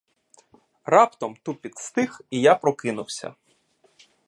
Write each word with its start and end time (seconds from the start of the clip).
Раптом 0.85 1.35
тупіт 1.43 1.77
стих, 1.77 2.21
і 2.29 2.41
я 2.41 2.55
прокинувся. 2.55 3.35